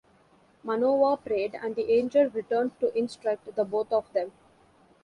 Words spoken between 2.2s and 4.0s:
returned to instruct the both